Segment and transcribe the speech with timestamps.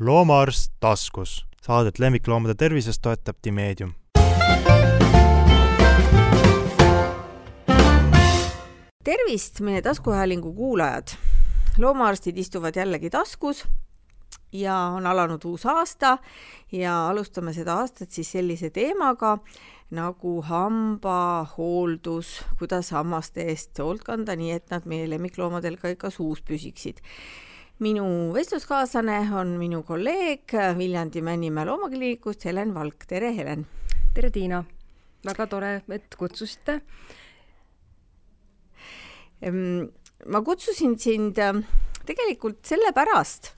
[0.00, 1.46] loomaarst taskus.
[1.62, 3.92] Saadet lemmikloomade tervisest toetab Timeedium.
[9.04, 11.08] tervist, meie taskuhäälingu kuulajad!
[11.78, 13.68] loomaarstid istuvad jällegi taskus
[14.52, 16.18] ja on alanud uus aasta
[16.72, 19.38] ja alustame seda aastat siis sellise teemaga
[19.90, 26.42] nagu hambahooldus, kuidas hammaste eest hoolt kanda, nii et nad meie lemmikloomadel ka ikka suus
[26.42, 27.00] püsiksid
[27.78, 33.66] minu vestluskaaslane on minu kolleeg Viljandi Männimäe loomakliinikust Helen Valk, tere Helen!
[34.14, 34.64] tere Tiina!
[35.26, 36.80] väga tore, et kutsusite.
[40.26, 41.60] ma kutsusin sind äh,
[42.06, 43.52] tegelikult sellepärast,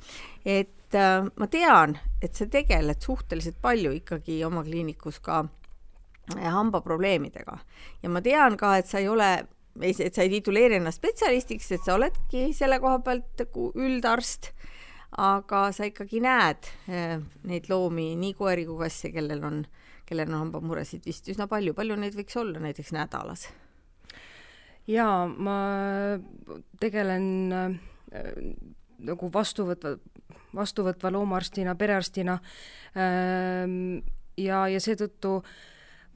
[0.45, 5.47] et äh, ma tean, et sa tegeled suhteliselt palju ikkagi oma kliinikus ka
[6.37, 7.57] äh, hambaprobleemidega
[8.03, 9.31] ja ma tean ka, et sa ei ole
[9.79, 14.51] ei, et sa ei tituleeri ennast spetsialistiks, et sa oledki selle koha pealt üldarst,
[15.21, 17.17] aga sa ikkagi näed eh,
[17.49, 19.65] neid loomi, nii koeri kui kasse, kellel on,
[20.09, 23.49] kellel on hambamuresid vist üsna palju, palju neid võiks olla näiteks nädalas?
[24.91, 25.57] jaa, ma
[26.83, 27.75] tegelen äh,
[29.07, 29.97] nagu vastuvõtva,
[30.57, 32.41] vastuvõtva loomaarstina, perearstina
[32.99, 33.67] äh,
[34.41, 35.53] ja, ja seetõttu äh,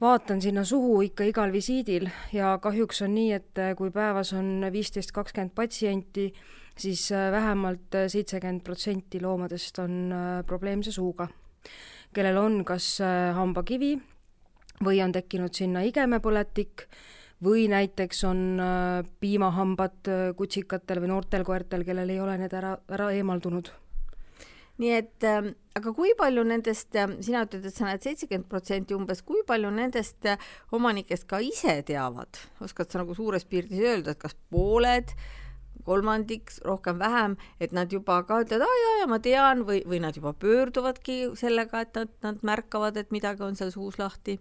[0.01, 4.67] vaatan sinna suhu ikka igal visiidil ja kahjuks on nii, et äh, kui päevas on
[4.71, 6.31] viisteist, kakskümmend patsienti,
[6.77, 10.13] siis äh, vähemalt äh, seitsekümmend protsenti loomadest on
[10.47, 11.27] probleemse suuga,
[12.13, 12.97] kellel on kas
[13.35, 13.95] hambakivi
[14.83, 16.87] või on tekkinud sinna igemepõletik
[17.43, 18.59] või näiteks on
[19.19, 23.71] piimahambad kutsikatel või noortel koertel, kellel ei ole need ära, ära eemaldunud
[24.81, 28.97] nii et äh, aga kui palju nendest äh,, sina ütled, et sa näed seitsekümmend protsenti
[28.97, 34.15] umbes, kui palju nendest äh, omanikest ka ise teavad, oskad sa nagu suures piirdis öelda,
[34.15, 35.44] et kas pooled äh,
[35.85, 40.17] kolmandik, rohkem-vähem, et nad juba ka ütlevad, aa jaa, ja ma tean või, või nad
[40.17, 44.39] juba pöörduvadki sellega, et nad, nad märkavad, et midagi on seal suus lahti.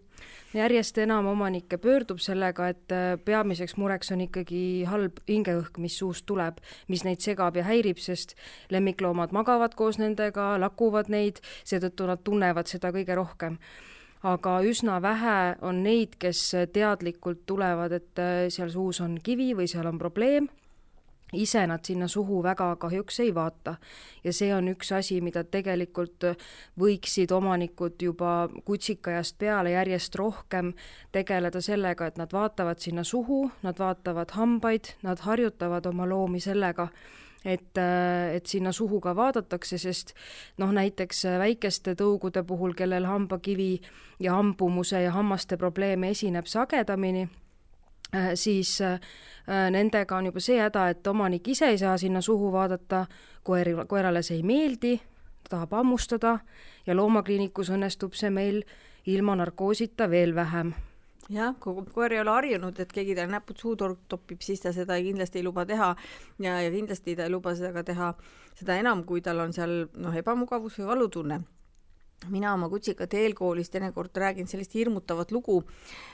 [0.54, 6.26] järjest enam omanikke pöördub sellega, et äh, peamiseks mureks on ikkagi halb hingeõhk, mis suust
[6.26, 8.36] tuleb, mis neid segab ja häirib, sest
[8.70, 13.58] lemmikloomad magavad koos nendega, lakuvad neid, seetõttu nad tunnevad seda kõige rohkem
[14.24, 19.68] aga üsna vähe on neid, kes teadlikult tulevad, et äh, seal suus on kivi või
[19.68, 20.48] seal on probleem
[21.34, 23.76] ise nad sinna suhu väga kahjuks ei vaata.
[24.24, 26.24] ja see on üks asi, mida tegelikult
[26.80, 30.72] võiksid omanikud juba kutsikajast peale järjest rohkem
[31.12, 36.88] tegeleda sellega, et nad vaatavad sinna suhu, nad vaatavad hambaid, nad harjutavad oma loomi sellega,
[37.44, 37.78] et,
[38.32, 40.14] et sinna suhu ka vaadatakse, sest
[40.58, 43.80] noh, näiteks väikeste tõugude puhul, kellel hambakivi
[44.20, 47.28] ja hambumuse ja hammaste probleeme esineb sagedamini,
[48.34, 49.00] siis äh,
[49.48, 53.02] Äh, nendega on juba see häda, et omanik ise ei saa sinna suhu vaadata,
[53.44, 54.94] koeri, koerale see ei meeldi,
[55.44, 56.38] ta tahab hammustada
[56.86, 58.62] ja loomakliinikus õnnestub see meil
[59.04, 60.72] ilma narkoosita veel vähem.
[61.28, 63.76] Jah, kui koer ei ole harjunud, et keegi talle näpud suhu
[64.08, 65.90] topib, siis ta seda kindlasti ei luba teha
[66.40, 68.14] ja, ja kindlasti ta ei luba seda ka teha,
[68.56, 71.42] seda enam, kui tal on seal noh, ebamugavus või valutunne
[72.32, 75.62] mina oma kutsikate eelkoolis teinekord räägin sellist hirmutavat lugu,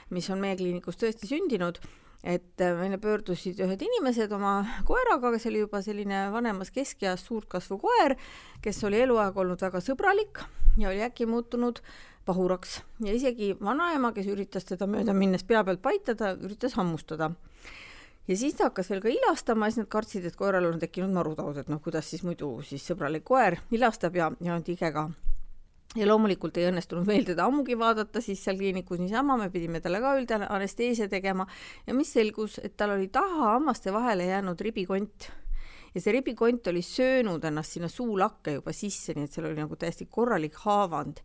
[0.09, 1.79] mis on meie kliinikus tõesti sündinud
[2.23, 7.49] et äh, meile pöördusid ühed inimesed oma koeraga, kes oli juba selline vanemas keskeas suurt
[7.49, 8.15] kasvu koer,
[8.61, 10.43] kes oli eluaeg olnud väga sõbralik
[10.77, 11.81] ja oli äkki muutunud
[12.25, 12.81] pahuraks.
[13.01, 17.31] Ja isegi vanaema, kes üritas teda mööda minnes pea pealt paitada, üritas hammustada.
[18.29, 21.09] Ja siis ta hakkas veel ka ilastama ja siis nad kartsid, et koeral on tekkinud
[21.15, 25.09] marutaud, et noh, kuidas siis muidu siis sõbralik koer ilastab ja, ja on tige ka
[25.95, 29.99] ja loomulikult ei õnnestunud meil teda ammugi vaadata siis seal kliinikus niisama, me pidime talle
[30.03, 31.47] ka üldanesteesia tegema.
[31.87, 35.31] Ja mis selgus, et tal oli taha hammaste vahele jäänud ribikont.
[35.91, 39.75] Ja see ribikont oli söönud ennast sinna suulakke juba sisse, nii et seal oli nagu
[39.75, 41.19] täiesti korralik haavand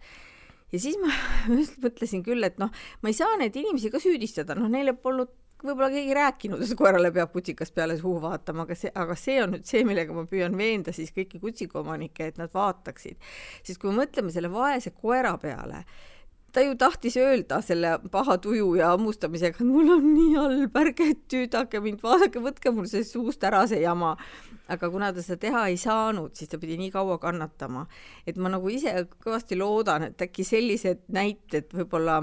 [0.72, 1.12] ja siis ma
[1.84, 2.72] mõtlesin küll, et noh,
[3.02, 5.32] ma ei saa neid inimesi ka süüdistada, noh, neile polnud
[5.64, 9.54] võib-olla keegi rääkinud, et koerale peab kutsikas peale suhu vaatama, aga see, aga see on
[9.56, 13.16] nüüd see, millega ma püüan veenda siis kõiki kutsikaomanikke, et nad vaataksid.
[13.64, 15.84] sest kui me mõtleme selle vaese koera peale,
[16.52, 21.10] ta ju tahtis öelda selle paha tuju ja hammustamisega, et mul on nii halb, ärge
[21.30, 24.16] tüüdake mind, vaadake, võtke mul see suust ära, see jama.
[24.66, 27.84] aga kuna ta seda teha ei saanud, siis ta pidi nii kaua kannatama,
[28.26, 32.16] et ma nagu ise kõvasti loodan, et äkki sellised näited võib-olla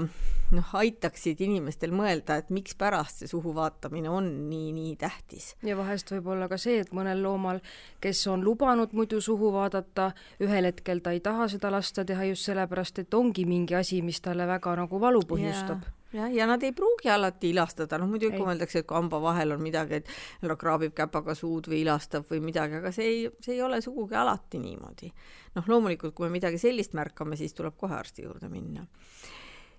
[0.52, 5.54] noh, aitaksid inimestel mõelda, et mikspärast see suhu vaatamine on nii-nii tähtis.
[5.64, 7.60] ja vahest võib olla ka see, et mõnel loomal,
[8.04, 10.10] kes on lubanud muidu suhu vaadata,
[10.44, 14.13] ühel hetkel ta ei taha seda lasta teha just sellepärast, et ongi mingi asi, mis
[14.14, 15.82] mis talle väga nagu valu põhjustab.
[16.14, 19.56] jah, ja nad ei pruugi alati ilastada, noh muidu ikka mõeldakse, et kui hamba vahel
[19.56, 23.62] on midagi, et kraabib käpaga suud või ilastab või midagi, aga see ei, see ei
[23.66, 25.10] ole sugugi alati niimoodi.
[25.56, 28.86] noh, loomulikult, kui me midagi sellist märkame, siis tuleb kohe arsti juurde minna.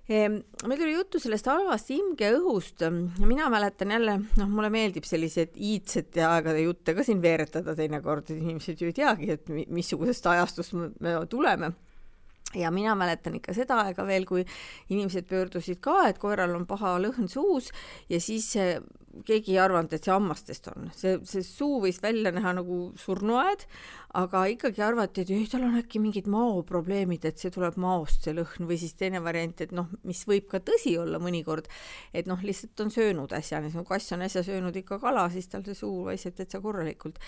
[0.05, 0.37] Ehm,
[0.67, 6.21] meil tuli juttu sellest halvast hingeõhust ja mina mäletan jälle, noh, mulle meeldib selliseid iidsete
[6.27, 11.73] aegade jutte ka siin veeretada teinekord, inimesed ju ei teagi, et missugusest ajastust me tuleme
[12.55, 14.45] ja mina mäletan ikka seda aega veel, kui
[14.89, 17.71] inimesed pöördusid ka, et koeral on paha lõhn suus
[18.09, 18.53] ja siis
[19.25, 23.65] keegi ei arvanud, et see hammastest on, see, see suu võis välja näha nagu surnuaed,
[24.19, 28.35] aga ikkagi arvati, et ei, tal on äkki mingid maoprobleemid, et see tuleb maost, see
[28.35, 31.69] lõhn, või siis teine variant, et noh, mis võib ka tõsi olla mõnikord,
[32.15, 35.63] et noh, lihtsalt on söönud äsja, kui kass on äsja söönud ikka kala, siis tal
[35.67, 37.21] see suu vaiseb täitsa korralikult.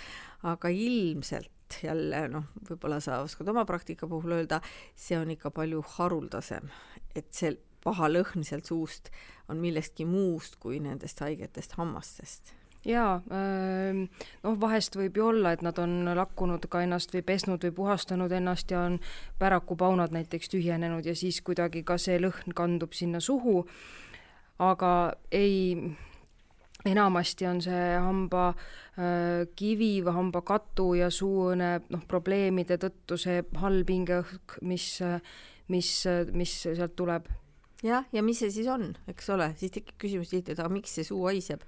[0.48, 4.62] aga ilmselt jälle noh, võib-olla sa oskad oma praktika puhul öelda,
[4.96, 6.70] see on ikka palju haruldasem,
[7.16, 7.56] et see
[7.88, 9.12] paha lõhn sealt suust
[9.48, 12.54] on millestki muust kui nendest haigetest hammastest.
[12.88, 13.18] Jaa,
[14.46, 18.32] noh, vahest võib ju olla, et nad on lakkunud ka ennast või pesnud või puhastanud
[18.32, 19.00] ennast ja on
[19.42, 23.66] pärakupaunad näiteks tühjenenud ja siis kuidagi ka see lõhn kandub sinna suhu,
[24.64, 24.92] aga
[25.36, 25.76] ei,
[26.88, 34.62] enamasti on see hamba äh, või hambakatu ja suuõne noh, probleemide tõttu see halb hingeõhk,
[34.62, 34.94] mis,
[35.74, 35.92] mis,
[36.32, 37.28] mis sealt tuleb
[37.84, 40.96] jah, ja mis see siis on, eks ole, siis tekib küsimus tihti, et aga miks
[40.98, 41.66] see suu haiseb.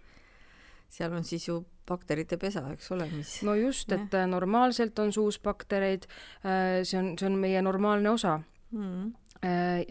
[0.90, 3.36] seal on siis ju bakterite pesa, eks ole, mis.
[3.46, 4.26] no just, et ja.
[4.28, 6.08] normaalselt on suus baktereid,
[6.46, 8.40] äh, see on, see on meie normaalne osa
[8.72, 9.12] mm..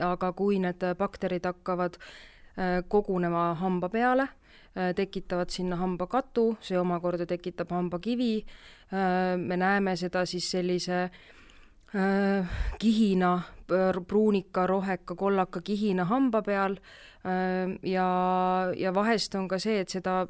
[0.04, 4.28] aga kui need bakterid hakkavad äh, kogunema hamba peale,
[4.94, 8.44] tekitavad sinna hambakatu, see omakorda tekitab hambakivi.
[9.36, 11.37] me näeme seda siis sellise äh, Äh,
[12.78, 13.40] kihina,
[14.08, 16.76] pruunika, roheka, kollaka kihina hamba peal
[17.82, 18.08] ja,
[18.76, 20.26] ja vahest on ka see, et seda,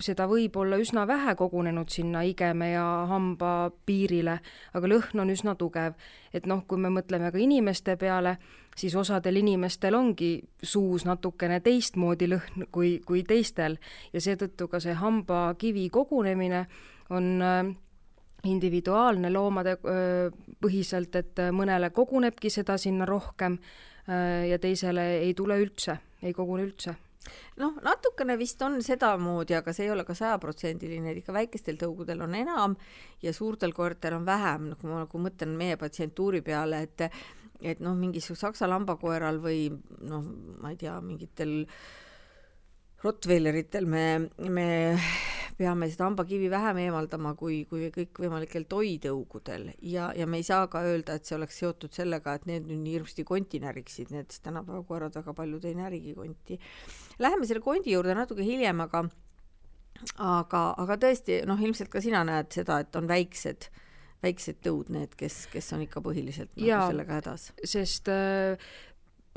[0.00, 4.38] seda võib olla üsna vähe kogunenud sinna igeme ja hamba piirile,
[4.74, 5.94] aga lõhn on üsna tugev.
[6.32, 8.36] et noh, kui me mõtleme ka inimeste peale,
[8.76, 13.78] siis osadel inimestel ongi suus natukene teistmoodi lõhn kui, kui teistel
[14.12, 16.66] ja seetõttu ka see hambakivi kogunemine
[17.10, 17.74] on äh,
[18.46, 19.76] individuaalne loomade
[20.62, 23.58] põhiselt, et mõnele kogunebki seda sinna rohkem
[24.06, 26.94] ja teisele ei tule üldse, ei kogune üldse.
[27.58, 32.22] Noh, natukene vist on sedamoodi, aga see ei ole ka sajaprotsendiline, et ikka väikestel tõugudel
[32.24, 32.76] on enam
[33.24, 37.08] ja suurtel koertel on vähem, nagu ma nagu mõtlen meie patsientuuri peale, et
[37.58, 39.66] et noh, mingisugusel saksa lambakoeral või
[40.06, 40.22] noh,
[40.62, 41.64] ma ei tea, mingitel
[43.02, 44.04] Rottweileritel me,
[44.50, 44.68] me
[45.58, 50.82] peame seda hambakivi vähem eemaldama kui, kui kõikvõimalikel toitõugudel ja, ja me ei saa ka
[50.86, 54.84] öelda, et see oleks seotud sellega, et need nüüd nii hirmsasti konti näriksid, need tänapäeva
[54.86, 56.58] koerad väga paljud ei närigi konti.
[57.22, 59.04] Läheme selle kondi juurde natuke hiljem, aga
[60.22, 63.70] aga, aga tõesti, noh, ilmselt ka sina näed seda, et on väiksed
[64.22, 67.48] väiksed tõud need, kes, kes on ikka põhiliselt nagu ja, sellega hädas.
[67.62, 68.70] sest äh,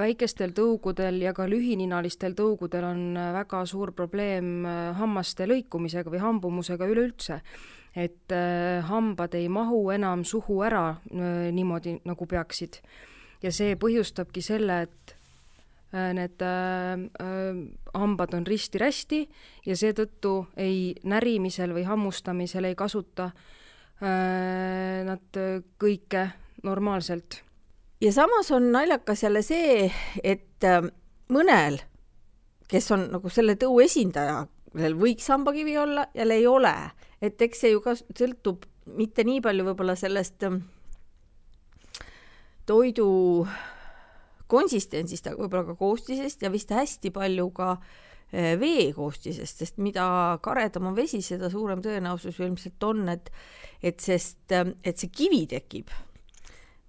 [0.02, 6.24] väikestel tõugudel ja ka lühininalistel tõugudel on äh, väga suur probleem äh, hammaste lõikumisega või
[6.24, 7.42] hambumusega üleüldse.
[7.96, 12.80] et äh, hambad ei mahu enam suhu ära niimoodi, nagu peaksid.
[13.44, 15.16] ja see põhjustabki selle, et
[15.92, 16.40] need
[17.94, 19.26] hambad on risti-rästi
[19.66, 23.32] ja seetõttu ei närimisel või hammustamisel ei kasuta
[24.00, 25.42] nad
[25.84, 26.30] kõike
[26.64, 27.42] normaalselt
[28.02, 29.92] ja samas on naljakas jälle see,
[30.24, 30.82] et äh,
[31.32, 31.80] mõnel,
[32.72, 36.76] kes on nagu selle tõu esindaja, kellel võiks hambakivi olla, jälle ei ole,
[37.22, 38.66] et eks see ju ka sõltub
[38.98, 40.62] mitte nii palju võib-olla sellest ähm,
[42.66, 43.08] toidu
[44.52, 50.40] konsistentsist, aga võib-olla ka koostisest ja vist hästi palju ka äh, vee koostisest, sest mida
[50.44, 53.32] karedam on vesi, seda suurem tõenäosus ilmselt on, et
[53.82, 55.92] et sest, ähm, et see kivi tekib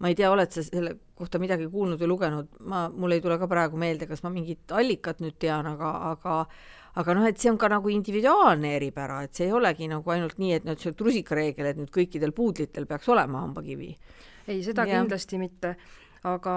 [0.02, 3.38] ma ei tea, oled sa selle kohta midagi kuulnud või lugenud, ma, mul ei tule
[3.38, 6.38] ka praegu meelde, kas ma mingit allikat nüüd tean, aga, aga
[7.00, 10.40] aga noh, et see on ka nagu individuaalne eripära, et see ei olegi nagu ainult
[10.42, 13.92] nii, et nüüd see rusikareegel, et nüüd kõikidel puudlitel peaks olema hambakivi.
[14.49, 14.99] ei, seda ja.
[14.99, 15.76] kindlasti mitte,
[16.28, 16.56] aga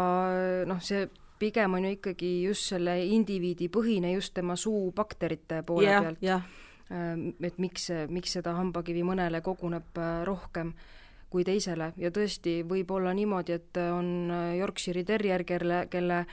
[0.68, 1.06] noh, see
[1.40, 6.54] pigem on ju ikkagi just selle indiviidi põhine just tema suu bakterite poole ja, pealt.
[7.44, 10.74] et miks, miks seda hambakivi mõnele koguneb äh, rohkem
[11.30, 11.92] kui teisele.
[11.98, 16.26] Ja tõesti võib olla niimoodi, et on Yorkshire'i terrier, kelle, kelle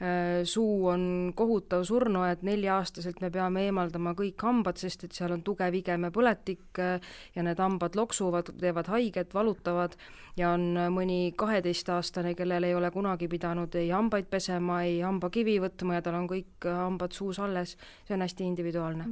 [0.00, 5.42] Äh, suu on kohutav surnuaed, nelja-aastaselt me peame eemaldama kõik hambad, sest et seal on
[5.42, 9.96] tugev igeme põletik äh, ja need hambad loksuvad, teevad haiget, valutavad
[10.38, 15.98] ja on mõni kaheteistaastane, kellel ei ole kunagi pidanud ei hambaid pesema, ei hambakivi võtma
[15.98, 17.74] ja tal on kõik hambad suus alles,
[18.06, 19.08] see on hästi individuaalne.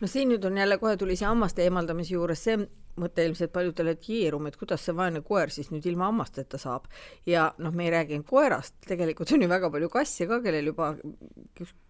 [0.00, 2.44] no siin nüüd on jälle, kohe tuli see hammaste eemaldamise juures.
[2.44, 2.60] See
[3.00, 6.88] mõte ilmselt paljudele, et jeerum, et kuidas see vaene koer siis nüüd ilma hammasteta saab.
[7.26, 10.94] ja noh, me ei rääkinud koerast, tegelikult on ju väga palju kasse ka, kellel juba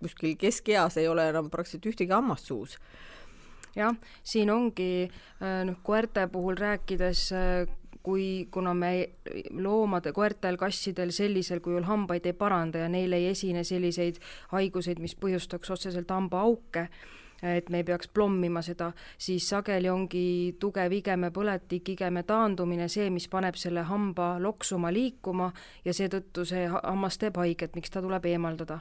[0.02, 2.78] kuskil keskeas ei ole enam praktiliselt ühtegi hammast suus.
[3.76, 7.75] jah, siin ongi äh, noh, koerte puhul rääkides äh,
[8.06, 8.92] kui, kuna me
[9.50, 14.20] loomade, koertel, kassidel sellisel kujul hambaid ei paranda ja neil ei esine selliseid
[14.52, 16.86] haiguseid, mis põhjustaks otseselt hambaauke,
[17.42, 23.10] et me ei peaks plommima seda, siis sageli ongi tugev igeme põletik, igeme taandumine see,
[23.10, 25.52] mis paneb selle hamba loksuma, liikuma
[25.84, 28.80] ja seetõttu see hammas teeb haiget, miks ta tuleb eemaldada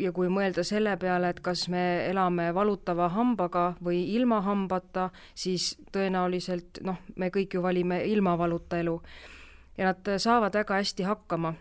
[0.00, 5.72] ja kui mõelda selle peale, et kas me elame valutava hambaga või ilma hambata, siis
[5.92, 9.00] tõenäoliselt noh, me kõik ju valime ilma valuta elu.
[9.78, 11.54] ja nad saavad väga hästi hakkama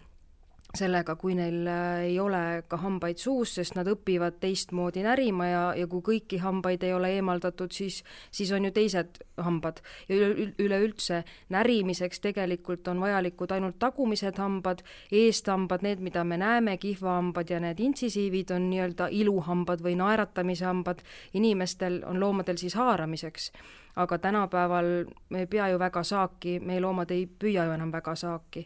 [0.77, 5.63] sellega, kui neil äh, ei ole ka hambaid suus, sest nad õpivad teistmoodi närima ja,
[5.75, 8.01] ja kui kõiki hambaid ei ole eemaldatud, siis,
[8.31, 9.81] siis on ju teised hambad.
[10.07, 16.77] ja üle, üleüldse närimiseks tegelikult on vajalikud ainult tagumised hambad, eesthambad, need, mida me näeme,
[16.77, 23.51] kihvahambad ja need intsisiivid on nii-öelda iluhambad või naeratamise hambad, inimestel on loomadel siis haaramiseks.
[23.99, 24.85] Aga tänapäeval
[25.29, 28.63] me ei pea ju väga saaki, meie loomad ei püüa ju enam väga saaki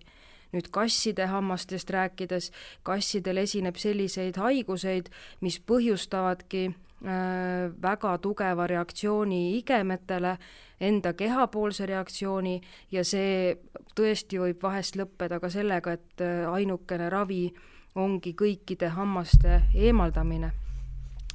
[0.55, 2.51] nüüd kasside hammastest rääkides,
[2.87, 5.11] kassidel esineb selliseid haiguseid,
[5.43, 10.37] mis põhjustavadki äh, väga tugeva reaktsiooni igemetele,
[10.79, 12.59] enda kehapoolse reaktsiooni
[12.91, 13.55] ja see
[13.95, 17.49] tõesti võib vahest lõppeda ka sellega, et äh, ainukene ravi
[17.95, 20.51] ongi kõikide hammaste eemaldamine,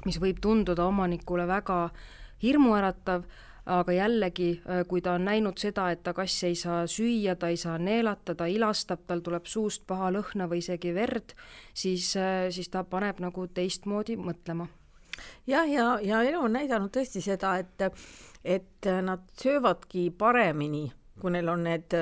[0.05, 1.87] mis võib tunduda omanikule väga
[2.41, 3.25] hirmuäratav,
[3.65, 7.51] aga jällegi, äh, kui ta on näinud seda, et ta kass ei saa süüa, ta
[7.51, 11.35] ei saa neelata, ta ilastab, tal tuleb suust paha lõhna või isegi verd,
[11.73, 14.67] siis, äh, siis ta paneb nagu teistmoodi mõtlema.
[15.47, 17.83] jah, ja, ja, ja elu on näidanud tõesti seda, et,
[18.43, 20.91] et nad söövadki paremini,
[21.21, 21.93] kui neil on need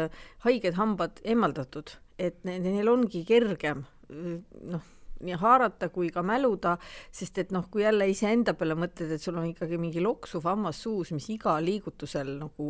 [0.46, 6.76] haiged hambad eemaldatud, et neil ongi kergem noh nii haarata kui ka mäluda,
[7.12, 10.82] sest et noh, kui jälle iseenda peale mõtled, et sul on ikkagi mingi loksuv hammas
[10.86, 12.70] suus, mis igal liigutusel nagu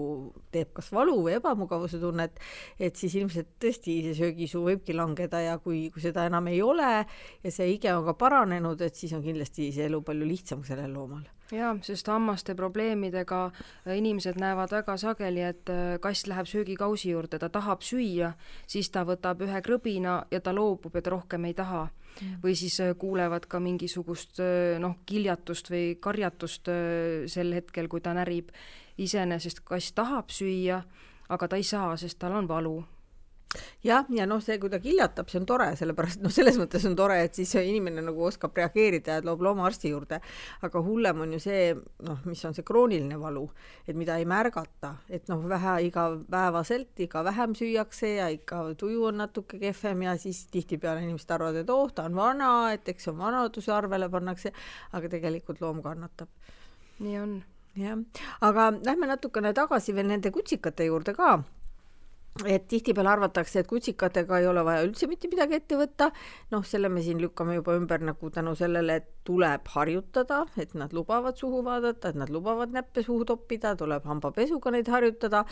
[0.53, 2.39] teeb kas valu või ebamugavuse tunnet,
[2.79, 6.93] et siis ilmselt tõesti see söögisuu võibki langeda ja kui, kui seda enam ei ole
[6.99, 10.93] ja see ige on ka paranenud, et siis on kindlasti see elu palju lihtsam sellel
[10.93, 17.13] loomal jaa, sest hammaste probleemidega äh, inimesed näevad väga sageli, et äh, kass läheb söögikausi
[17.13, 18.33] juurde, ta tahab süüa,
[18.67, 21.87] siis ta võtab ühe krõbina ja ta loobub ta rohkem ei taha.
[22.19, 22.39] Mm..
[22.43, 24.41] või siis äh, kuulevad ka mingisugust
[24.81, 26.67] noh, kiljatust või karjatust
[27.31, 28.49] sel hetkel, kui ta närib.
[28.97, 30.81] iseenesest kass tahab süüa,
[31.29, 32.83] aga ta ei saa, sest tal on valu
[33.83, 36.95] jah, ja noh, see, kui ta kiljatab, see on tore, sellepärast noh, selles mõttes on
[36.97, 40.19] tore, et siis inimene nagu oskab reageerida ja loob loomaarsti juurde.
[40.61, 41.73] aga hullem on ju see,
[42.05, 43.47] noh, mis on see krooniline valu,
[43.87, 49.21] et mida ei märgata, et noh, vähe igapäevaselt, iga vähem süüakse ja ikka tuju on
[49.23, 53.13] natuke kehvem ja siis tihtipeale inimesed arvavad, et oh, ta on vana, et eks see
[53.15, 54.53] on vanaduse arvele pannakse,
[54.93, 56.29] aga tegelikult loom kannatab.
[56.99, 57.39] nii on.
[57.79, 57.97] jah,
[58.45, 61.39] aga lähme natukene tagasi veel nende kutsikate juurde ka
[62.47, 66.09] et tihtipeale arvatakse, et kutsikatega ei ole vaja üldse mitte midagi ette võtta,
[66.53, 70.93] noh, selle me siin lükkame juba ümber nagu tänu sellele, et tuleb harjutada, et nad
[70.95, 75.43] lubavad suhu vaadata, et nad lubavad näppe suhu toppida, tuleb hambapesuga neid harjutada,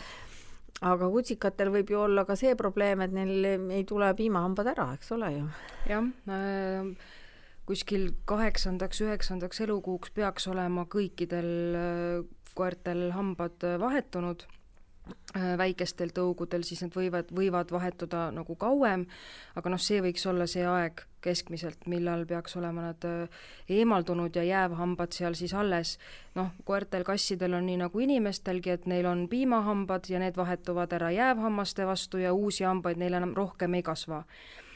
[0.88, 5.14] aga kutsikatel võib ju olla ka see probleem, et neil ei tule piimahambad ära, eks
[5.16, 5.46] ole ju.
[5.90, 6.92] jah äh,,
[7.68, 14.46] kuskil kaheksandaks, üheksandaks elukuuks peaks olema kõikidel äh, koertel hambad vahetunud.
[14.48, 14.57] Äh,
[15.34, 19.04] väikestel tõugudel, siis need võivad, võivad vahetuda nagu kauem,
[19.56, 24.44] aga noh, see võiks olla see aeg keskmiselt, millal peaks olema nad äh, eemaldunud ja
[24.46, 25.98] jäävhambad seal siis alles.
[26.34, 31.10] noh, koertel, kassidel on nii nagu inimestelgi, et neil on piimahambad ja need vahetuvad ära
[31.10, 34.67] jäävhammaste vastu ja uusi hambaid neil enam rohkem ei kasva Äh,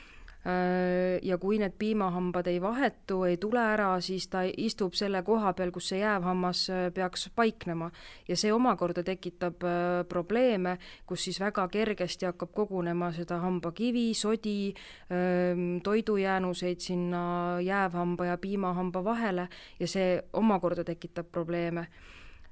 [1.23, 5.71] ja kui need piimahambad ei vahetu, ei tule ära, siis ta istub selle koha peal,
[5.71, 7.91] kus see jäävhammas äh, peaks paiknema.
[8.29, 14.75] ja see omakorda tekitab äh, probleeme, kus siis väga kergesti hakkab kogunema seda hambakivi, sodi,
[15.13, 19.49] ähm, toidujäänuseid sinna jäävhamba ja piimahamba vahele
[19.81, 21.87] ja see omakorda tekitab probleeme.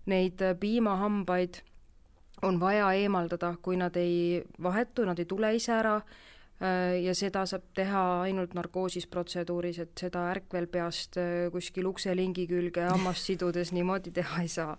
[0.06, 1.62] Neid piimahambaid
[2.42, 6.28] on vaja eemaldada, kui nad ei vahetu, nad ei tule ise ära Äh,
[6.60, 13.30] ja seda saab teha ainult narkoosis protseduuris, et seda ärkvelpeast äh, kuskil ukselingi külge hammast
[13.30, 14.74] sidudes niimoodi teha ei saa.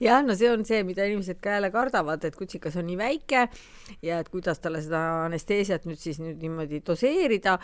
[0.00, 3.48] jah, no see on see, mida inimesed ka jälle kardavad, et kutsikas on nii väike
[4.02, 7.58] ja et kuidas talle seda anesteesiat nüüd siis nüüd niimoodi doseerida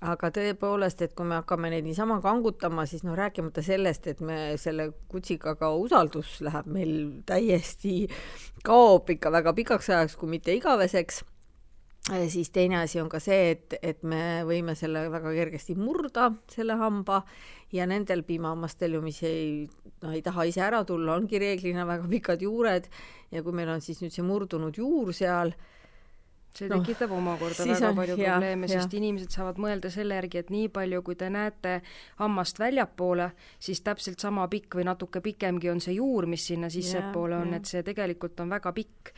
[0.00, 4.54] aga tõepoolest, et kui me hakkame neid niisama kangutama, siis noh, rääkimata sellest, et me
[4.60, 6.92] selle kutsikaga usaldus läheb meil
[7.26, 8.04] täiesti,
[8.64, 11.24] kaob ikka väga pikaks ajaks, kui mitte igaveseks
[12.28, 16.78] siis teine asi on ka see, et, et me võime selle väga kergesti murda, selle
[16.80, 17.22] hamba,
[17.72, 19.66] ja nendel piimahammastel ju, mis ei,
[20.02, 22.88] noh, ei taha ise ära tulla, ongi reeglina väga pikad juured.
[23.34, 25.52] Ja kui meil on siis nüüd see murdunud juur seal,
[26.56, 29.00] see no, tekitab omakorda väga on, palju ja, probleeme, sest ja.
[29.02, 31.74] inimesed saavad mõelda selle järgi, et nii palju, kui te näete
[32.22, 37.36] hammast väljapoole, siis täpselt sama pikk või natuke pikemgi on see juur, mis sinna sissepoole
[37.36, 39.12] on, et see tegelikult on väga pikk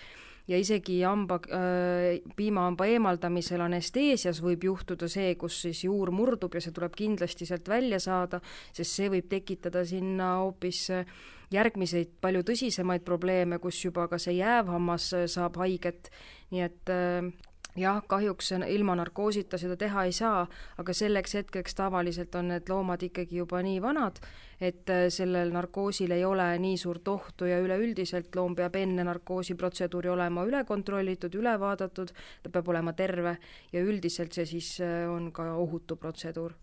[0.49, 6.62] ja isegi hamba äh,, piimahamba eemaldamisel anesteesias võib juhtuda see, kus siis juur murdub ja
[6.64, 8.40] see tuleb kindlasti sealt välja saada,
[8.73, 11.20] sest see võib tekitada sinna hoopis äh,
[11.54, 16.11] järgmiseid palju tõsisemaid probleeme, kus juba ka see jääv hammas äh, saab haiget,
[16.54, 17.30] nii et äh,
[17.76, 20.46] jah, kahjuks ilma narkoosita seda teha ei saa,
[20.78, 24.20] aga selleks hetkeks tavaliselt on need loomad ikkagi juba nii vanad,
[24.60, 30.10] et äh, sellel narkoosil ei ole nii suurt ohtu ja üleüldiselt loom peab enne narkoosiprotseduuri
[30.12, 33.36] olema üle kontrollitud, üle vaadatud, ta peab olema terve
[33.72, 36.56] ja üldiselt see siis äh, on ka ohutu protseduur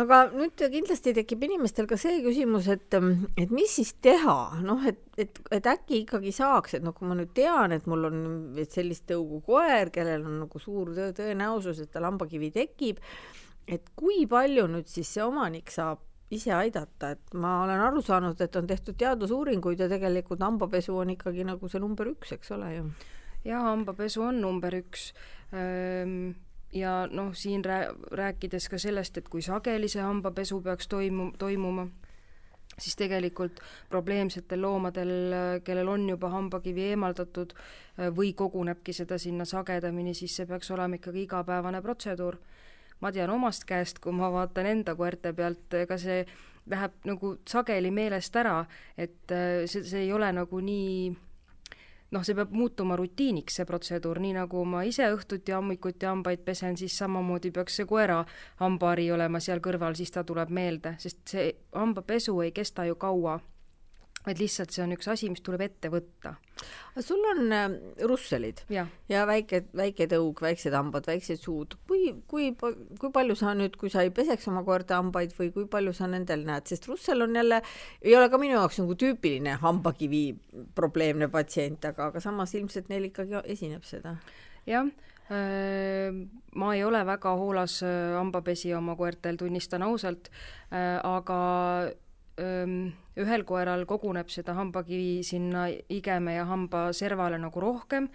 [0.00, 2.94] aga nüüd kindlasti tekib inimestel ka see küsimus, et,
[3.40, 7.16] et mis siis teha, noh, et, et, et äkki ikkagi saaks, et noh, kui ma
[7.18, 8.22] nüüd tean, et mul on
[8.60, 13.02] et sellist tõugu koer, kellel on nagu suur tõe, tõenäosus, et tal hambakivi tekib,
[13.68, 16.00] et kui palju nüüd siis see omanik saab
[16.32, 21.12] ise aidata, et ma olen aru saanud, et on tehtud teadusuuringuid ja tegelikult hambapesu on
[21.12, 22.86] ikkagi nagu see number üks, eks ole ju?
[23.44, 25.10] jaa, hambapesu on number üks.
[25.52, 26.32] Ehm,
[26.72, 31.86] ja noh, siin rää-, rääkides ka sellest, et kui sageli see hambapesu peaks toimu-, toimuma,
[32.78, 33.60] siis tegelikult
[33.90, 35.12] probleemsetel loomadel,
[35.64, 37.52] kellel on juba hambakivi eemaldatud
[38.16, 42.38] või kogunebki seda sinna sagedamini, siis see peaks olema ikkagi igapäevane protseduur.
[43.00, 46.26] ma tean omast käest, kui ma vaatan enda koerte pealt, ega see
[46.70, 48.64] läheb nagu sageli meelest ära,
[48.96, 49.34] et
[49.66, 51.10] see, see ei ole nagu nii
[52.12, 56.76] noh, see peab muutuma rutiiniks, see protseduur, nii nagu ma ise õhtuti hommikuti hambaid pesen,
[56.80, 58.22] siis samamoodi peaks see koera
[58.60, 63.40] hambahari olema seal kõrval, siis ta tuleb meelde, sest see hambapesu ei kesta ju kaua
[64.26, 66.34] et lihtsalt see on üks asi, mis tuleb ette võtta.
[67.02, 67.64] sul on äh,
[68.06, 71.74] russelid ja, ja väike, väike tõug, väiksed hambad, väiksed suud.
[71.88, 75.66] kui, kui, kui palju sa nüüd, kui sa ei peseks oma koerte hambaid või kui
[75.70, 77.62] palju sa nendel näed, sest russel on jälle,
[78.02, 80.24] ei ole ka minu jaoks nagu tüüpiline hambakivi
[80.78, 84.16] probleemne patsient, aga, aga samas ilmselt neil ikkagi esineb seda.
[84.66, 84.86] jah
[85.32, 86.14] äh,
[86.54, 90.30] ma ei ole väga hoolas äh, hambapesi oma koertel, tunnistan ausalt,
[90.70, 91.40] äh, aga
[92.40, 98.08] ühel koeral koguneb seda hambakivi sinna igeme ja hambaservale nagu rohkem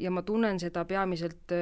[0.00, 1.52] ja ma tunnen seda peamiselt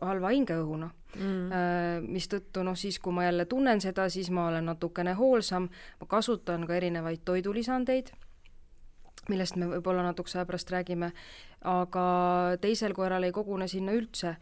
[0.00, 0.88] halva hingeõhuna.
[1.18, 2.04] Mm..
[2.12, 6.66] mistõttu noh, siis kui ma jälle tunnen seda, siis ma olen natukene hoolsam, ma kasutan
[6.68, 8.10] ka erinevaid toidulisandeid,
[9.32, 11.08] millest me võib-olla natukese aja pärast räägime,
[11.64, 12.04] aga
[12.60, 14.36] teisel koeral ei kogune sinna üldse.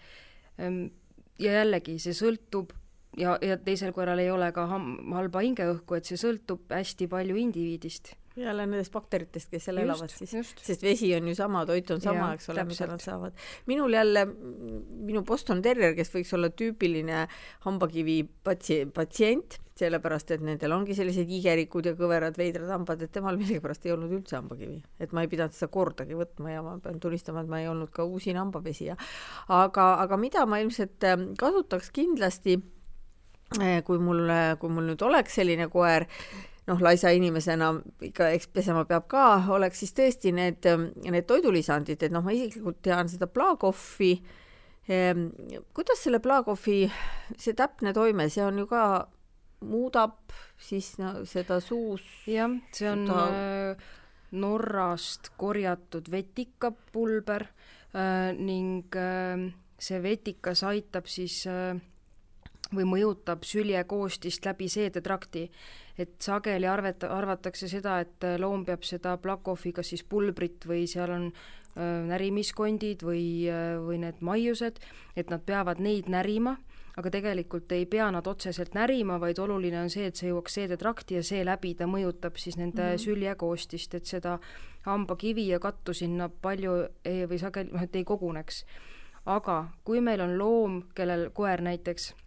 [1.38, 2.74] ja jällegi, see sõltub
[3.16, 7.36] ja, ja teisel korral ei ole ka ham-, halba hingeõhku, et see sõltub hästi palju
[7.46, 11.90] indiviidist jälle nendest bakteritest, kes seal just, elavad siis, sest vesi on ju sama, toit
[11.94, 13.36] on sama, eks ole, mida nad saavad.
[13.66, 14.26] minul jälle,
[15.08, 17.22] minu Boston Terrier, kes võiks olla tüüpiline
[17.64, 23.40] hambakivi patsi-, patsient, sellepärast et nendel ongi sellised igerikud ja kõverad veidrad hambad, et temal
[23.40, 24.82] millegipärast ei olnud üldse hambakivi.
[25.00, 27.92] et ma ei pidanud seda kordagi võtma ja ma pean tunnistama, et ma ei olnud
[27.92, 28.96] ka usin hambapesija.
[29.48, 32.60] aga, aga mida ma ilmselt ähm, kasutaks kindlasti
[33.86, 34.30] kui mul,
[34.60, 36.06] kui mul nüüd oleks selline koer,
[36.66, 37.70] noh, laisa inimesena
[38.08, 40.66] ikka, eks pesema peab ka, oleks siis tõesti need,
[41.06, 44.16] need toidulisandid, et noh, ma isiklikult tean seda Blagoffi.
[44.90, 45.28] Ehm,
[45.74, 46.84] kuidas selle Blagoffi,
[47.38, 48.82] see täpne toime, see on ju ka,
[49.66, 52.04] muudab siis no, seda suus.
[52.26, 53.06] jah, see on.
[53.10, 53.86] Äh,
[54.36, 57.46] Norrast korjatud vetikapulber
[57.94, 59.38] äh, ning äh,
[59.78, 61.78] see vetikas aitab siis äh,
[62.76, 65.50] või mõjutab süljekoostist läbi seedetrakti.
[65.98, 71.10] et sageli arvata, arvatakse seda, et loom peab seda Plakovi kas siis pulbrit või seal
[71.10, 74.80] on äh, närimiskondid või äh,, või need maiused,
[75.16, 76.58] et nad peavad neid närima,
[76.96, 81.16] aga tegelikult ei pea nad otseselt närima, vaid oluline on see, et see jõuaks seedetrakti
[81.16, 83.04] ja seeläbi ta mõjutab siis nende mm -hmm.
[83.04, 84.38] süljekoostist, et seda
[84.82, 88.64] hambakivi ja kattu sinna palju ei, või sageli, noh, et ei koguneks
[89.26, 92.25] aga kui meil on loom, kellel koer näiteks Äh,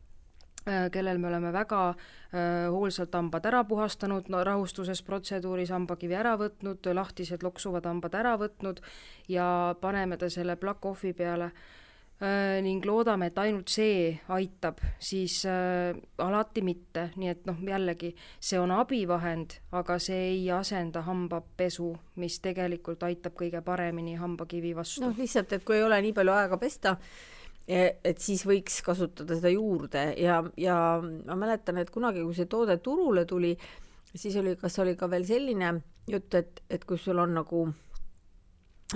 [0.92, 6.92] kellel me oleme väga äh, hoolsalt hambad ära puhastanud, no rahustuses protseduuris hambakivi ära võtnud,
[6.94, 8.82] lahtised loksuvad hambad ära võtnud
[9.32, 15.96] ja paneme ta selle plak-off'i peale äh, ning loodame, et ainult see aitab, siis äh,
[16.22, 22.40] alati mitte, nii et noh, jällegi see on abivahend, aga see ei asenda hambapesu, mis
[22.44, 25.06] tegelikult aitab kõige paremini hambakivi vastu.
[25.08, 26.98] noh, lihtsalt, et kui ei ole nii palju aega pesta,
[27.70, 30.08] et siis võiks kasutada seda juurde.
[30.18, 33.54] Ja, ja ma mäletan, et kunagi, kui see toode turule tuli,
[34.14, 35.76] siis oli, kas oli ka veel selline
[36.10, 37.68] jutt, et, et kui sul on nagu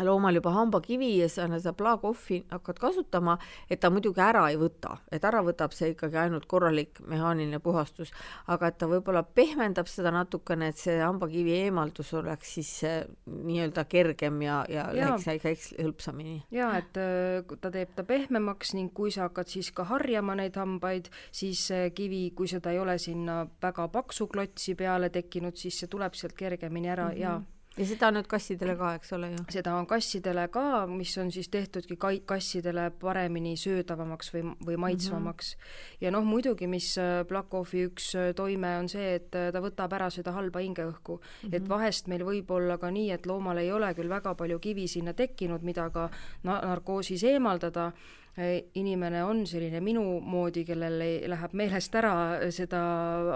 [0.01, 3.37] loomal juba hambakivi ja sa seda plaakohvi hakkad kasutama,
[3.69, 8.13] et ta muidugi ära ei võta, et ära võtab see ikkagi ainult korralik mehaaniline puhastus,
[8.47, 13.85] aga et ta võib-olla pehmendab seda natukene, et see hambakivi eemaldus oleks siis äh, nii-öelda
[13.89, 16.41] kergem ja, ja, ja läheks, käiks hõlpsamini.
[16.51, 20.57] ja et äh, ta teeb ta pehmemaks ning kui sa hakkad siis ka harjama neid
[20.57, 25.91] hambaid, siis kivi, kui seda ei ole sinna väga paksu klotsi peale tekkinud, siis see
[25.91, 27.11] tuleb sealt kergemini ära.
[27.11, 27.21] Mm -hmm.
[27.21, 29.43] ja ja seda on nüüd kassidele ka, eks ole ju?
[29.55, 35.53] seda on kassidele ka, mis on siis tehtudki kai-, kassidele paremini söödavamaks või, või maitsvamaks
[35.55, 35.59] mm.
[35.59, 35.97] -hmm.
[36.05, 39.93] ja noh, muidugi, mis äh, Blackhoffi üks äh, toime on see, et äh, ta võtab
[39.97, 41.29] ära seda halba hingeõhku mm.
[41.49, 41.55] -hmm.
[41.57, 44.87] et vahest meil võib olla ka nii, et loomal ei ole küll väga palju kivi
[44.87, 46.09] sinna tekkinud, mida ka
[46.43, 47.91] na-, narkoosis eemaldada
[48.33, 52.13] inimene on selline minu moodi, kellel ei, läheb meelest ära
[52.53, 52.81] seda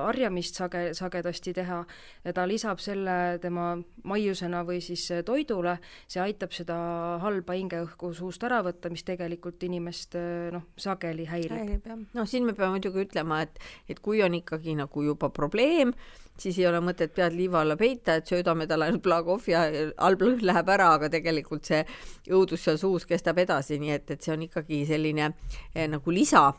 [0.08, 1.84] harjamist sage, sagedasti teha
[2.34, 3.76] ta lisab selle tema
[4.10, 5.78] maiusena või siis toidule,
[6.10, 6.78] see aitab seda
[7.22, 10.18] halba hingeõhku suust ära võtta, mis tegelikult inimest
[10.56, 11.58] noh, sageli häirib.
[11.62, 15.30] häirib jah, noh siin me peame muidugi ütlema, et, et kui on ikkagi nagu juba
[15.30, 15.94] probleem,
[16.40, 19.64] siis ei ole mõtet pead liiva alla peita, et söödame talle ainult plaakohvi ja
[19.98, 21.84] halb lõhn läheb ära, aga tegelikult see
[22.30, 25.32] õudus seal suus kestab edasi, nii et, et see on ikkagi selline
[25.74, 26.50] eh, nagu lisa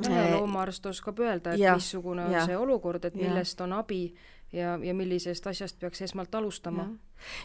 [0.00, 3.66] ja eh, loomaarst oskab öelda, et ja, missugune on ja, see olukord, et millest ja.
[3.66, 4.04] on abi
[4.52, 6.88] ja, ja millisest asjast peaks esmalt alustama.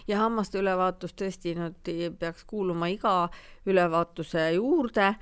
[0.07, 3.29] ja hammaste ülevaatus tõesti nüüd peaks kuuluma iga
[3.65, 5.13] ülevaatuse juurde,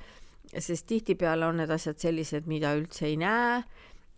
[0.57, 3.63] sest tihtipeale on need asjad sellised, mida üldse ei näe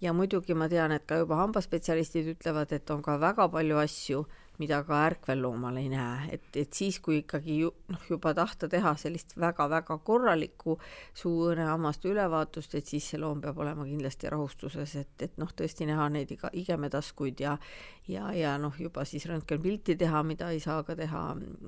[0.02, 4.26] ja muidugi ma tean, et ka juba hambaspetsialistid ütlevad, et on ka väga palju asju,
[4.58, 8.70] mida ka ärkvel loomal ei näe, et, et siis, kui ikkagi ju, noh, juba tahta
[8.70, 10.80] teha sellist väga-väga korralikku
[11.22, 16.10] suu-õõne-hammaste ülevaatust, et siis see loom peab olema kindlasti rahustuses, et, et noh, tõesti näha
[16.14, 17.58] neid iga, igemetaskuid ja
[18.10, 21.28] ja, ja noh, juba siis röntgenpilti teha, mida ei saa ka teha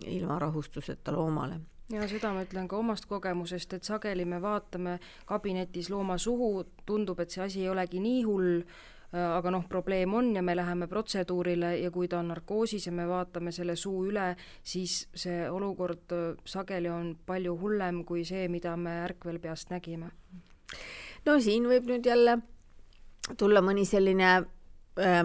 [0.09, 1.59] ilma rahustuseta loomale
[1.93, 4.99] ja seda ma ütlen ka omast kogemusest, et sageli me vaatame
[5.29, 10.13] kabinetis looma suhu, tundub, et see asi ei olegi nii hull, äh, aga noh, probleem
[10.13, 14.05] on ja me läheme protseduurile ja kui ta on narkoosis ja me vaatame selle suu
[14.11, 14.31] üle,
[14.63, 20.11] siis see olukord äh, sageli on palju hullem kui see, mida me ärkvelpeast nägime.
[21.25, 22.37] no siin võib nüüd jälle
[23.37, 25.23] tulla mõni selline äh,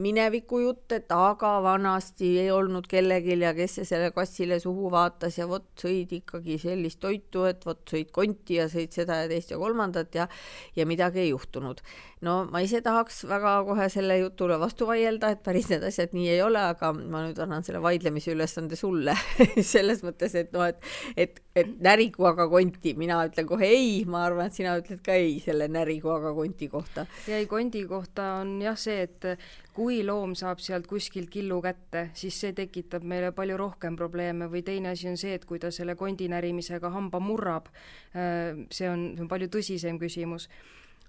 [0.00, 5.46] minevikujutt, et aga vanasti ei olnud kellelgi ja kes see selle kassile suhu vaatas ja
[5.50, 9.58] vot sõid ikkagi sellist toitu, et vot sõid konti ja sõid seda ja teist ja
[9.60, 10.28] kolmandat ja
[10.76, 11.82] ja midagi ei juhtunud.
[12.20, 16.28] no ma ise tahaks väga kohe selle jutule vastu vaielda, et päris need asjad nii
[16.34, 19.16] ei ole, aga ma nüüd annan selle vaidlemise ülesande sulle
[19.74, 20.80] selles mõttes, et noh, et
[21.16, 25.16] et, et närigu aga konti, mina ütlen kohe ei, ma arvan, et sina ütled ka
[25.18, 27.06] ei selle närigu aga konti kohta.
[27.28, 29.26] ja ei, kondi kohta on jah see, et
[29.74, 34.50] kui loom saab sealt kuskilt killu kätte, siis see tekitab meile palju rohkem probleeme.
[34.50, 37.70] Või teine asi on see, et kui ta selle kondi närimisega hamba murrab,
[38.14, 40.48] äh, see on, see on palju tõsisem küsimus.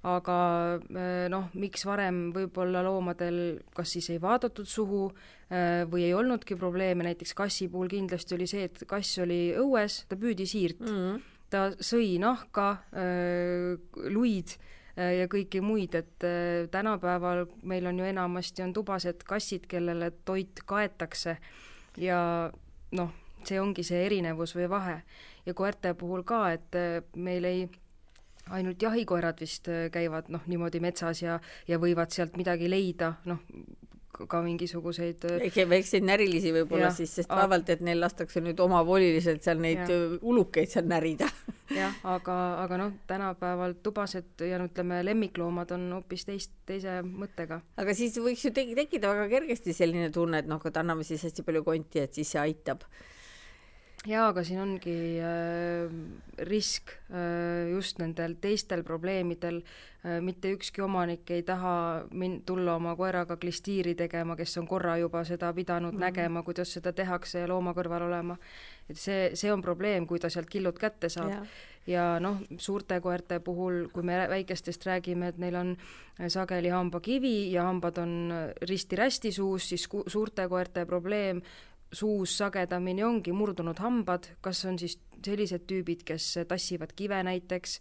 [0.07, 0.37] Aga
[0.77, 6.57] äh, noh, miks varem võib-olla loomadel kas siis ei vaadatud suhu äh, või ei olnudki
[6.57, 10.81] probleeme, näiteks kassi puhul kindlasti oli see, et kass oli õues, ta püüdis hiirt.
[10.81, 11.21] Mm, -hmm.
[11.51, 12.67] ta sõi nahka,
[14.09, 14.57] luid
[14.97, 20.63] ja kõiki muid, et äh, tänapäeval meil on ju enamasti on tubased kassid, kellele toit
[20.65, 21.37] kaetakse
[21.97, 22.51] ja
[22.97, 23.13] noh,
[23.47, 25.01] see ongi see erinevus või vahe.
[25.45, 27.69] ja koerte puhul ka, et äh, meil ei
[28.51, 33.39] ainult jahikoerad vist käivad noh, niimoodi metsas ja, ja võivad sealt midagi leida, noh,
[34.11, 35.25] ka mingisuguseid
[35.69, 39.99] väikseid närilisi võib-olla siis, sest vaevalt, et neil lastakse nüüd omavoliliselt seal neid ja.
[40.21, 41.29] ulukeid seal närida
[41.81, 47.61] jah, aga, aga noh, tänapäeval tubased ja no ütleme, lemmikloomad on hoopis teist, teise mõttega.
[47.81, 51.23] aga siis võiks ju tek-, tekkida väga kergesti selline tunne, et noh, et anname siis
[51.27, 52.85] hästi palju konti, et siis see aitab
[54.07, 55.91] jaa, aga siin ongi äh,
[56.49, 61.73] risk äh, just nendel teistel probleemidel äh,, mitte ükski omanik ei taha
[62.11, 66.05] min-, tulla oma koeraga klistiiri tegema, kes on korra juba seda pidanud mm -hmm.
[66.07, 68.37] nägema, kuidas seda tehakse ja looma kõrval olema.
[68.89, 71.47] et see, see on probleem, kui ta sealt killud kätte saab yeah
[71.89, 75.71] ja noh, suurte koerte puhul, kui me väikestest räägime, et neil on
[76.29, 78.33] sageli hambakivi ja hambad on
[78.69, 81.41] risti-rästi suus, siis suurte koerte probleem
[81.91, 87.79] suus sagedamini ongi murdunud hambad, kas on siis sellised tüübid, kes tassivad kive näiteks,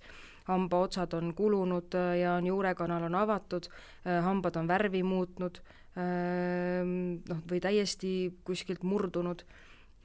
[0.50, 3.68] hambaotsad on kulunud äh, ja on juurekanal on avatud,
[4.06, 5.60] äh, hambad on värvi muutnud,
[5.98, 8.12] ähm, noh, või täiesti
[8.44, 9.44] kuskilt murdunud.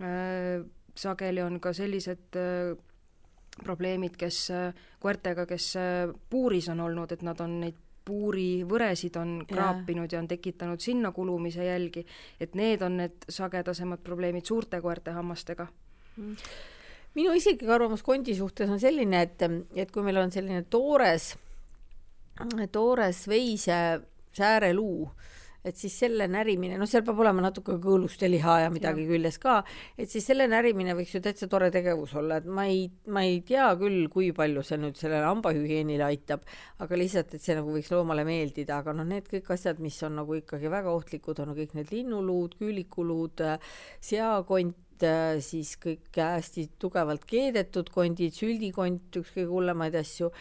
[0.01, 0.65] Äh,
[0.95, 2.37] sageli on ka sellised
[3.63, 4.37] probleemid, kes
[5.03, 5.73] koertega, kes
[6.31, 10.17] puuris on olnud, et nad on neid puurivõresid on kraapinud ja.
[10.17, 12.05] ja on tekitanud sinna kulumise jälgi,
[12.39, 15.67] et need on need sagedasemad probleemid suurte koerte hammastega
[16.17, 16.35] mm.
[17.17, 21.33] minu isiklik arvamus kondi suhtes on selline, et, et kui meil on selline toores,
[22.71, 23.79] toores veise
[24.35, 25.09] sääreluu,
[25.65, 29.09] et siis selle närimine, noh, seal peab olema natuke kõõlust ja liha ja midagi ja.
[29.09, 29.55] küljes ka,
[29.97, 33.39] et siis selle närimine võiks ju täitsa tore tegevus olla, et ma ei, ma ei
[33.47, 36.45] tea küll, kui palju see nüüd sellele hambahügieenile aitab,
[36.85, 40.19] aga lihtsalt, et see nagu võiks loomale meeldida, aga noh, need kõik asjad, mis on
[40.21, 43.45] nagu ikkagi väga ohtlikud, on kõik need linnuluud, küülikuluud,
[44.05, 44.77] seakont,
[45.43, 50.31] siis kõik hästi tugevalt keedetud kondid, süldikont, üks kõige hullemaid asju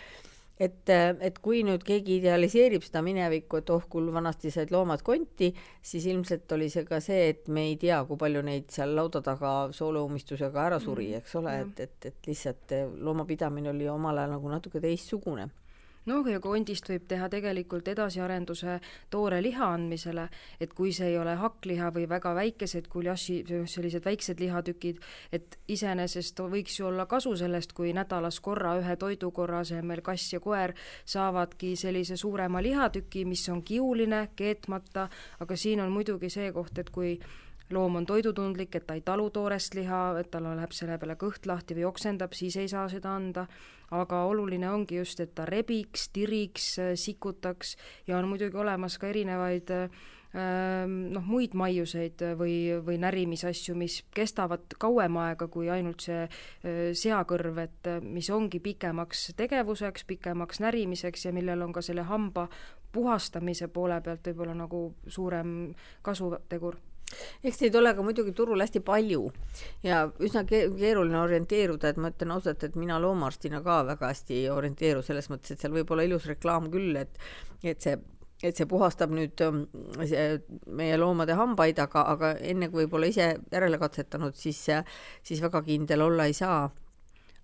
[0.60, 5.50] et, et kui nüüd keegi idealiseerib seda minevikku, et oh, kui vanasti said loomad konti,
[5.82, 9.22] siis ilmselt oli see ka see, et me ei tea, kui palju neid seal lauda
[9.24, 14.36] taga sooleuumistusega ära suri, mm, eks ole, et, et, et lihtsalt loomapidamine oli omal ajal
[14.36, 15.50] nagu natuke teistsugune
[16.10, 18.78] noh, ja kondist võib teha tegelikult edasiarenduse
[19.10, 20.28] toore liha andmisele,
[20.60, 23.40] et kui see ei ole hakkliha või väga väikesed guljaši,
[23.70, 25.00] sellised väiksed lihatükid,
[25.32, 30.40] et iseenesest võiks ju olla kasu sellest, kui nädalas korra ühe toidukorra asemel kass ja
[30.40, 35.08] koer saavadki sellise suurema lihatüki, mis on kiuline, keetmata,
[35.40, 37.18] aga siin on muidugi see koht, et kui
[37.70, 41.46] loom on toidutundlik, et ta ei talu toorest liha, et tal läheb selle peale kõht
[41.48, 43.46] lahti või oksendab, siis ei saa seda anda,
[43.94, 47.76] aga oluline ongi just, et ta rebiks, tiriks, sikutaks
[48.08, 54.76] ja on muidugi olemas ka erinevaid ähm, noh, muid maiuseid või, või närimisasju, mis kestavad
[54.80, 61.36] kauem aega kui ainult see äh, seakõrv, et mis ongi pikemaks tegevuseks, pikemaks närimiseks ja
[61.36, 62.48] millel on ka selle hamba
[62.94, 65.72] puhastamise poole pealt võib-olla nagu suurem
[66.06, 66.78] kasutegur
[67.44, 69.28] eks neid ole ka muidugi turul hästi palju
[69.86, 74.50] ja üsna keeruline orienteeruda, et ma ütlen ausalt, et mina loomaarstina ka väga hästi ei
[74.52, 77.18] orienteeru selles mõttes, et seal võib olla ilus reklaam küll, et
[77.64, 77.96] et see
[78.44, 79.64] et see puhastab nüüd ähm,
[80.04, 80.24] see,
[80.66, 84.60] meie loomade hambaid, aga, aga enne kui võib-olla ise järele katsetanud, siis,
[85.24, 86.66] siis väga kindel olla ei saa.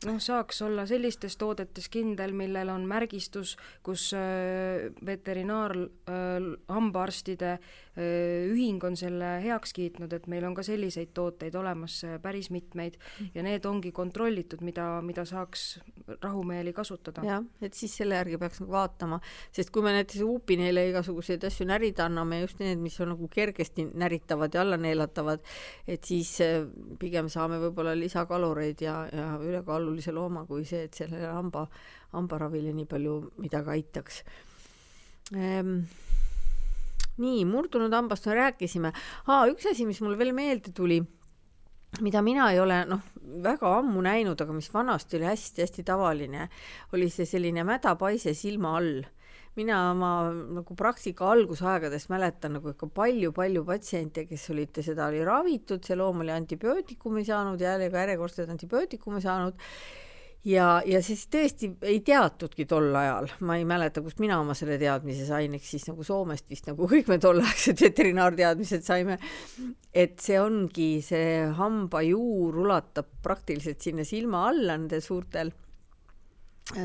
[0.08, 7.58] Noh, saaks olla sellistes toodetes kindel, millel on märgistus, kus äh, veterinaar äh,, hambaarstide
[7.98, 12.96] ühing on selle heaks kiitnud, et meil on ka selliseid tooteid olemas päris mitmeid
[13.34, 15.80] ja need ongi kontrollitud, mida, mida saaks
[16.22, 17.24] rahumeeli kasutada.
[17.26, 19.20] jah, et siis selle järgi peaks nagu vaatama,
[19.52, 23.28] sest kui me näiteks huupi neile igasuguseid asju närida anname, just need, mis on nagu
[23.32, 25.42] kergesti näritavad ja alla neelatavad,
[25.86, 26.62] et siis äh,
[27.00, 31.66] pigem saame võib-olla lisakaloreid ja, ja ülekaalu olulise looma kui see, et sellele hamba,
[32.14, 34.22] hambaravile nii palju midagi aitaks
[35.34, 35.82] ehm,.
[37.20, 38.92] Nii, murdunud hambast me rääkisime.
[39.52, 41.00] üks asi, mis mul veel meelde tuli,
[42.00, 43.06] mida mina ei ole noh,
[43.44, 46.48] väga ammu näinud, aga mis vanasti oli hästi-hästi tavaline,
[46.92, 49.00] oli see selline mädapaise silma all
[49.58, 55.82] mina oma nagu praktika algusaegadest mäletan nagu ikka palju-palju patsiente, kes olid, seda oli ravitud,
[55.84, 59.58] see loom oli antibiootikumi saanud, jälle ka järjekordselt antibiootikumi saanud
[60.44, 64.78] ja, ja siis tõesti ei teatudki tol ajal, ma ei mäleta, kust mina oma selle
[64.80, 69.18] teadmise sain, eks siis nagu Soomest vist nagu kõik me tolleaegsed veterinaarteadmised saime,
[69.92, 75.52] et see ongi, see hambajuur ulatab praktiliselt sinna silma alla nendel suurtel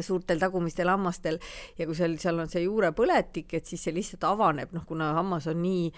[0.01, 1.39] suurtel tagumistel hammastel
[1.77, 5.49] ja kui seal, seal on see juurepõletik, et siis see lihtsalt avaneb, noh, kuna hammas
[5.51, 5.89] on nii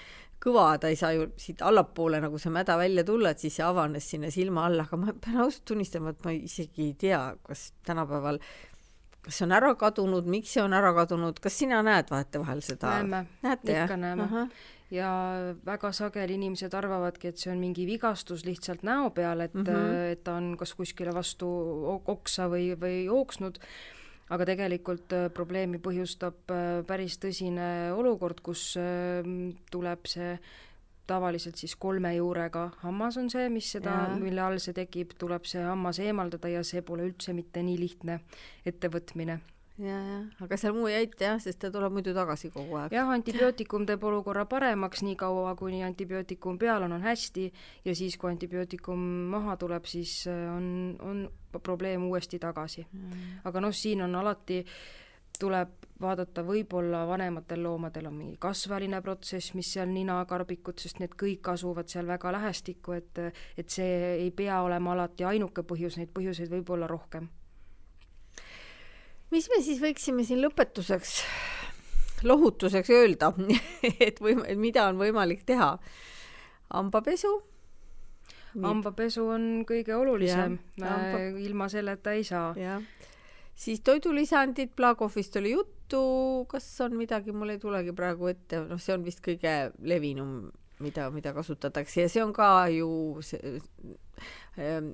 [0.44, 3.66] kõva, ta ei saa ju siit allapoole nagu see mäda välja tulla, et siis see
[3.66, 7.72] avanes sinna silma alla, aga ma pean ausalt tunnistama, et ma isegi ei tea, kas
[7.88, 8.42] tänapäeval
[9.28, 12.98] kas see on ära kadunud, miks see on ära kadunud, kas sina näed vahetevahel seda?
[13.04, 14.48] näeme, ikka näeme.
[14.94, 15.10] Ja
[15.68, 20.12] väga sageli inimesed arvavadki, et see on mingi vigastus lihtsalt näo peal, et mm, -hmm.
[20.14, 21.50] et ta on kas kuskile vastu
[22.08, 23.60] oksa või, või jooksnud,
[24.30, 28.78] aga tegelikult äh, probleemi põhjustab äh, päris tõsine olukord, kus
[29.72, 30.40] tuleb see
[31.08, 35.64] tavaliselt siis kolme juurega hammas on see, mis seda, mille all see tekib, tuleb see
[35.64, 38.20] hammas eemaldada ja see pole üldse mitte nii lihtne
[38.68, 39.40] ettevõtmine.
[39.78, 42.96] Ja, jah, aga seal muu ei aita jah, sest ta tuleb muidu tagasi kogu aeg.
[42.98, 47.46] jah, antibiootikum teeb olukorra paremaks, niikaua kuni antibiootikum peal on, on hästi.
[47.86, 49.04] Ja siis, kui antibiootikum
[49.36, 52.88] maha tuleb, siis äh, on, on probleem uuesti tagasi.
[52.92, 53.28] Mm..
[53.46, 54.64] aga noh, siin on alati
[55.38, 61.50] tuleb vaadata, võib-olla vanematel loomadel on mingi kasvajaline protsess, mis seal ninakarbikut, sest need kõik
[61.54, 63.24] asuvad seal väga lähestikku, et
[63.58, 67.30] et see ei pea olema alati ainuke põhjus, neid põhjuseid võib olla rohkem
[69.34, 71.20] mis me siis võiksime siin lõpetuseks,
[72.28, 73.34] lohutuseks öelda
[74.08, 75.76] et võim-, mida on võimalik teha?
[76.74, 77.32] hambapesu?
[78.58, 81.20] hambapesu on kõige olulisem, hamba...
[81.44, 82.56] ilma selleta ei saa.
[83.58, 86.02] Siis toidulisandid, Blagovist oli juttu,
[86.52, 90.48] kas on midagi, mul ei tulegi praegu ette, noh, see on vist kõige levinum
[90.84, 92.90] mida, mida kasutatakse ja see on ka ju
[93.26, 93.58] see,
[94.62, 94.92] ähm,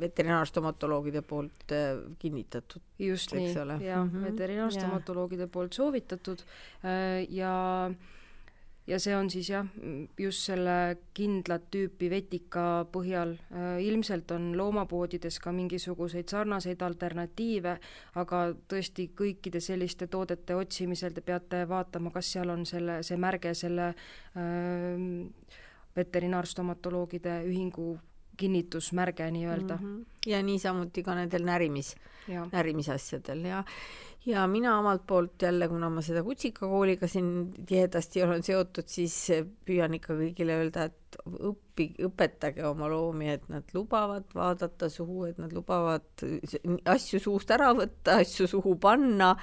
[0.00, 2.82] veterinaarstomatoloogide poolt äh, kinnitatud.
[2.98, 6.42] just nii, jah -hmm., veterinaarstomatoloogide poolt soovitatud
[6.84, 7.24] äh,
[8.86, 9.66] ja see on siis jah,
[10.18, 13.34] just selle kindlat tüüpi vetika põhjal.
[13.50, 17.76] Äh, ilmselt on loomapoodides ka mingisuguseid sarnaseid alternatiive,
[18.22, 23.54] aga tõesti kõikide selliste toodete otsimisel te peate vaatama, kas seal on selle, see märge
[23.58, 25.62] selle äh,
[25.96, 27.96] veterinaarstomatoloogide ühingu
[28.36, 29.86] kinnitusmärge nii-öelda mm.
[29.86, 30.30] -hmm.
[30.30, 31.94] ja niisamuti ka nendel närimis,
[32.52, 33.64] närimisasjadel ja
[34.26, 39.14] ja mina omalt poolt jälle, kuna ma seda kutsikakooliga siin tihedasti olen seotud, siis
[39.64, 41.18] püüan ikka kõigile öelda, et
[41.76, 46.04] õppi, õpetage oma loomi, et nad lubavad vaadata suhu, et nad lubavad
[46.88, 49.36] asju suust ära võtta, asju suhu panna.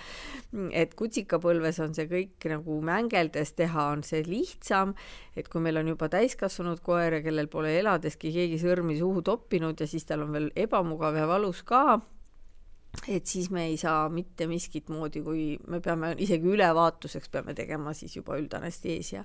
[0.72, 4.96] et kutsikapõlves on see kõik nagu mängeldes teha, on see lihtsam,
[5.36, 9.80] et kui meil on juba täiskasvanud koer ja kellel pole eladeski keegi sõrmi suhu toppinud
[9.80, 12.02] ja siis tal on veel ebamugav ja valus ka
[13.10, 17.93] et siis me ei saa mitte miskit moodi, kui me peame isegi ülevaatuseks peame tegema
[17.93, 19.24] siis juba üldanesteesia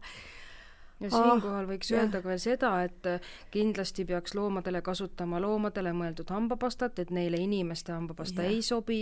[1.01, 3.09] ja siinkohal ah, võiks öelda ka veel seda, et
[3.55, 8.53] kindlasti peaks loomadele kasutama loomadele mõeldud hambapastat, et neile inimeste hambapasta ja.
[8.53, 9.01] ei sobi.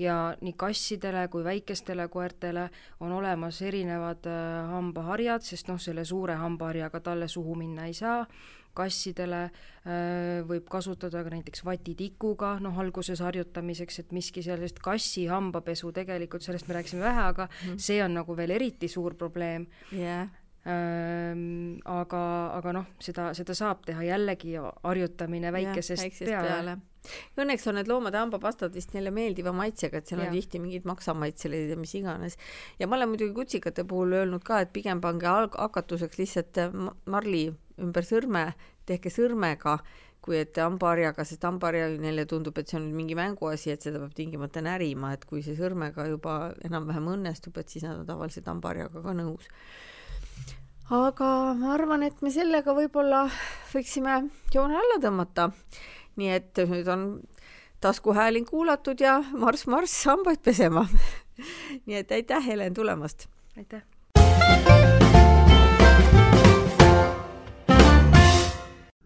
[0.00, 2.68] Ja nii kassidele kui väikestele koertele
[3.00, 8.24] on olemas erinevad äh, hambaharjad, sest noh, selle suure hambaharjaga talle suhu minna ei saa.
[8.76, 15.90] Kassidele äh, võib kasutada ka näiteks vatitikuga, noh, alguses harjutamiseks, et miski sellest kassi hambapesu
[15.96, 19.66] tegelikult, sellest me rääkisime vähe, aga mm see on nagu veel eriti suur probleem.
[19.92, 20.28] Yeah..
[20.68, 22.22] Ähm, aga,
[22.58, 26.78] aga noh, seda, seda saab teha jällegi harjutamine väikesest, ja, peale, peale
[27.40, 30.28] Õnneks on need loomade hambapastad vist neile meeldiva maitsega, et seal ja.
[30.28, 32.36] on tihti mingid maksamaitselised ja mis iganes.
[32.78, 36.60] ja ma olen muidugi kutsikate puhul öelnud ka, et pigem pange alg-, hakatuseks lihtsalt
[37.08, 37.46] marli
[37.80, 38.50] ümber sõrme,
[38.88, 39.78] tehke sõrmega,
[40.20, 44.12] kui et hambaharjaga, sest hambaharja neile tundub, et see on mingi mänguasi, et seda peab
[44.16, 46.34] tingimata närima, et kui see sõrmega juba
[46.68, 49.48] enam-vähem õnnestub, et siis nad on tavaliselt hambaharjaga ka nõus.
[50.90, 53.24] Aga ma arvan, et me sellega võib-olla
[53.70, 54.24] võiksime
[54.54, 55.50] joone alla tõmmata.
[56.18, 57.04] nii et nüüd on
[57.80, 60.84] taskuhääling kuulatud ja marss-marss hambaid pesema
[61.86, 63.28] nii et aitäh, Helen, tulemast!
[63.56, 63.82] aitäh!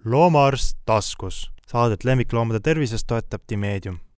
[0.04, 1.50] loomaarst taskus.
[1.66, 4.03] Saadet lemmikloomade tervisest toetab Timeedium